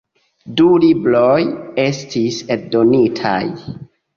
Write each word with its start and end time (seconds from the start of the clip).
Du 0.61 0.69
libroj 0.85 1.35
estis 1.83 2.41
eldonitaj. 2.57 3.39